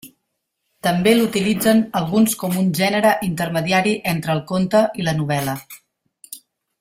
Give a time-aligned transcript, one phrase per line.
[0.87, 5.59] També l'utilitzen alguns com un gènere intermediari entre el conte i la novel·la.